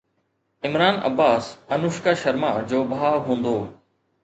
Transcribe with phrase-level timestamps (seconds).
[0.69, 1.43] عمران عباس
[1.77, 3.57] انوشڪا شرما جو ڀاءُ هوندو